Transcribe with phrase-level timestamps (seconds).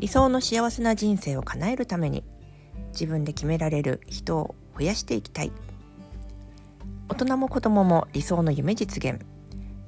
[0.00, 2.24] 理想の幸せな人生を叶えるために
[2.92, 5.52] 自分で決められる人を増やしていきたい。
[7.10, 9.20] 大人も子供も理想の夢実現。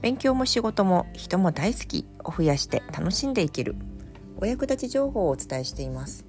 [0.02, 2.04] 勉強も仕事も人も大好き。
[2.24, 3.74] を増やして楽しんでいける。
[4.36, 6.26] お役立ち情報をお伝えしています。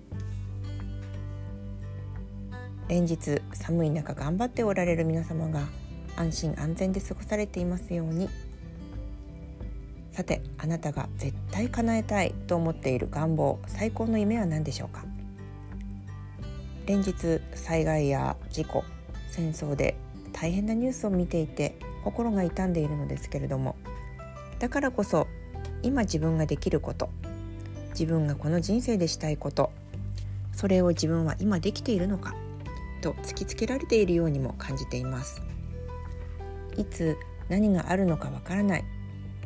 [2.88, 5.68] 連日寒い中頑張っておられる皆様が
[6.16, 8.30] 安心安全で過ごされていますように。
[10.14, 15.04] さてあなたが絶対叶えたいと思っている願望最高の夢は何でしょうか？
[16.86, 18.84] 連日災害や事故
[19.30, 19.96] 戦争で
[20.32, 23.76] 大変なニュースを見ていて心が痛んでいるのですけれども
[24.60, 25.28] だからこそ
[25.82, 27.10] 今自分ができること
[27.90, 29.72] 自分がこの人生でしたいこと
[30.54, 32.36] それを自分は今できているのか
[33.02, 35.42] と突きつけられているようにも感じています。
[36.78, 37.18] いつ
[37.50, 38.84] 何があるのかわからない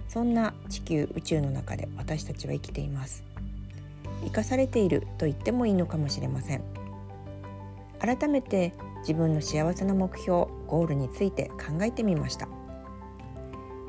[0.08, 3.24] そんな地球宇宙の中で私たちは生きています。
[4.24, 6.64] 生かされていると言ってもいいのかもしれません。
[8.00, 12.48] 改めて自分の幸せな目標ゴールについて考えてみました。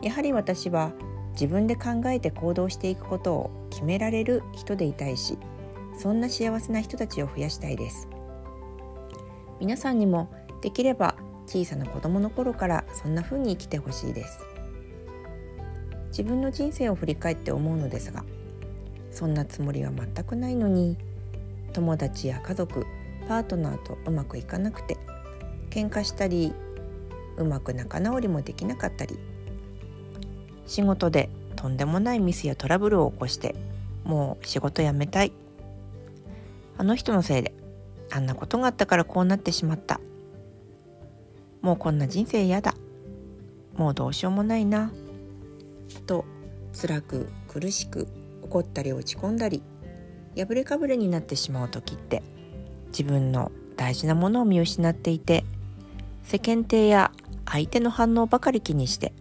[0.02, 0.92] やはり私は
[1.32, 5.38] 自分で考えて行動していくことを決められる人でいたいし
[5.96, 8.08] そんな幸せな人たちを増やしたいです。
[9.60, 10.30] 皆さんにも
[10.62, 14.57] できれば小さな子供の頃からそんな風に生きてほしいです。
[16.18, 18.24] 自分の人生を振り返って思うのですが
[19.12, 20.96] そんなつもりは全くないのに
[21.72, 22.84] 友達や家族
[23.28, 24.96] パートナーとうまくいかなくて
[25.70, 26.52] 喧嘩したり
[27.36, 29.16] うまく仲直りもできなかったり
[30.66, 33.54] 仕事でとんでもないミスやトラブルを起こして
[34.02, 35.32] もう仕事辞めたい。
[36.78, 37.52] あの人のせいで
[38.10, 40.00] あんなことがあったからこうなってしまった。
[41.60, 42.74] もうこんな人生嫌だ。
[43.76, 44.92] もうどうしようもないな。
[46.02, 46.24] と
[46.80, 48.08] 辛く苦しく
[48.42, 49.62] 怒ったり落ち込んだり
[50.36, 52.22] 破れかぶれになってしまう時って
[52.88, 55.44] 自分の大事なものを見失っていて
[56.22, 57.12] 世間体や
[57.46, 59.12] 相手の反応ばかり気にして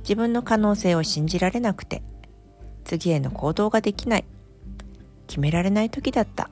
[0.00, 2.02] 自分の可能性を信じられなくて
[2.84, 4.24] 次への行動ができない
[5.26, 6.50] 決められない時だった。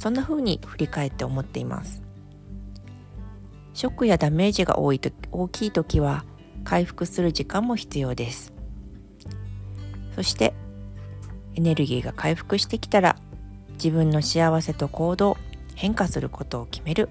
[0.00, 2.02] そんな風に振り返って思っています。
[3.74, 6.24] ショックやダメージが多いと大きい時は
[6.64, 8.52] 回復する時間も必要です。
[10.14, 10.54] そして
[11.54, 13.16] エネルギーが回復してきたら
[13.74, 15.36] 自分の幸せと行動
[15.74, 17.08] 変化することを決める。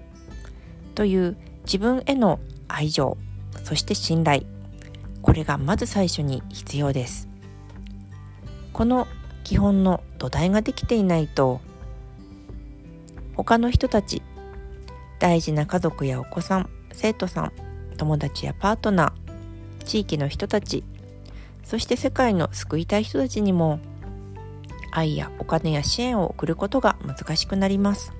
[0.94, 3.16] という自分への愛情
[3.64, 4.42] そして信頼。
[5.22, 7.28] これがまず最初に必要です。
[8.72, 9.06] この
[9.44, 11.60] 基本の土台ができていないと
[13.36, 14.22] 他の人たち
[15.18, 17.52] 大事な家族やお子さん生徒さん
[17.96, 19.19] 友達やパートナー
[19.90, 20.84] 地域の人たち。
[21.64, 23.80] そして世界の救いたい人たちにも
[24.92, 28.12] 愛やお金や支援を送ることが難しくなります。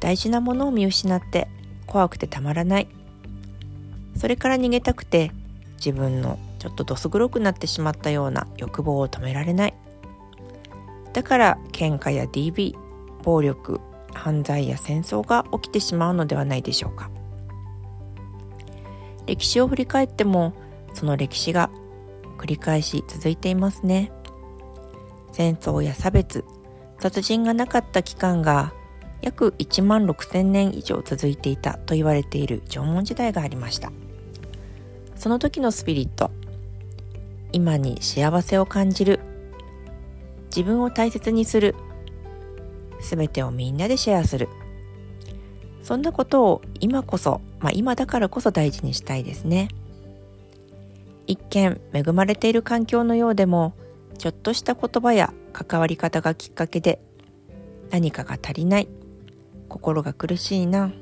[0.00, 1.48] 大事なものを見失って
[1.86, 2.88] 怖くてたまらない。
[4.16, 5.32] それから逃げたくて
[5.76, 9.74] 自分のちょっとどす黒くなってしまったような欲望を止められない。
[11.12, 12.74] だから喧嘩や DV
[13.22, 13.82] 暴力
[14.14, 17.10] 犯罪や戦争が起きてしまうのではないでしょうか。
[19.26, 20.52] 歴史を振り返っても
[20.94, 21.70] その歴史が
[22.38, 24.12] 繰り返し続いていますね。
[25.32, 26.44] 戦争や差別
[26.98, 28.72] 殺人がなかった期間が
[29.22, 33.92] 約1万6000年以上続いていたと言われている縄文時代がありました。
[35.14, 36.30] その時のスピリット
[37.52, 39.20] 今に幸せを感じる
[40.46, 41.76] 自分を大切にする
[43.00, 44.48] 全てをみんなでシェアする
[45.82, 49.68] そんなことを今こそ、まあ、今だからこそ大事にしたいですね。
[51.26, 53.74] 一見恵まれている環境のようでも
[54.18, 57.00] ちょっとした言葉や関わり方がきっかけで
[57.90, 58.88] 何かが足りない。
[59.68, 60.92] 心が苦しいな。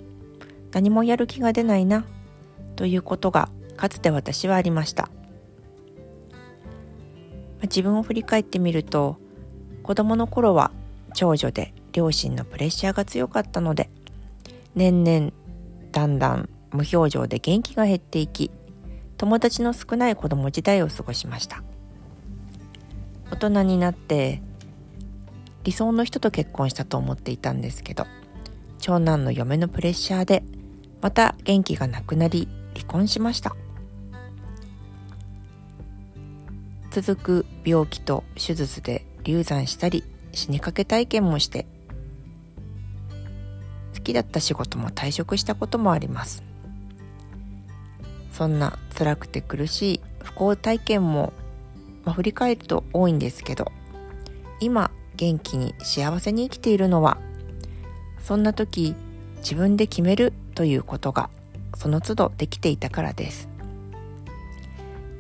[0.72, 2.04] 何もやる気が出ないな。
[2.76, 5.10] ということがかつて私はありました。
[7.62, 9.16] 自分を振り返ってみると
[9.82, 10.70] 子供の頃は
[11.14, 13.90] 長女で両親のプレッシャーが強かったので
[14.74, 15.32] 年々
[15.92, 18.50] だんだん無表情で元気が減っていき
[19.16, 21.62] 友達の少ない子供時代を過ごしました。
[23.30, 24.42] 大人になって
[25.64, 28.06] 理想の人と結婚したと思っていたんですけど
[28.78, 30.42] 長男の嫁のプレッシャーで
[31.00, 33.54] また元気がなくなり離婚しました。
[36.90, 40.02] 続く病気と手術で流産したり
[40.32, 41.66] 死にかけ体験もして
[44.00, 46.42] 好きだった仕事も退職したこともあります。
[48.32, 51.32] そんな辛くて苦しい不幸体験も
[52.04, 53.70] まあ、振り返ると多いんですけど
[54.58, 57.18] 今元気に幸せに生きているのは
[58.22, 58.94] そんな時
[59.38, 61.30] 自分で決めるということが
[61.76, 63.48] その都度できていたからです。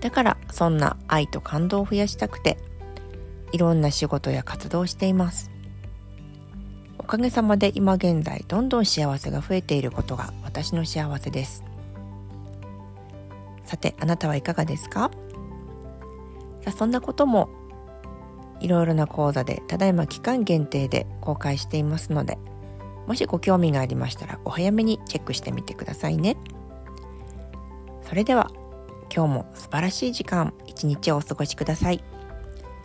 [0.00, 2.58] だからそんな愛と感動を増やしたくて
[3.52, 5.50] いろんな仕事や活動をしています。
[7.10, 11.64] おかげさまで今現在どんどん幸せが増えていることが私の幸せです。
[13.64, 15.10] さてあなたはいかがですか？
[16.64, 17.48] さそんなことも
[18.60, 22.38] いろいろな講座でただいま期間限定で公開していますので
[23.08, 26.36] もしご興味がありましたらお早めにチェックしてみてくださいね。
[28.02, 28.52] それでは
[29.12, 32.04] 今日も素晴らしい時間一日をお過ごしください。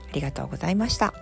[0.09, 1.13] ありがとうございました。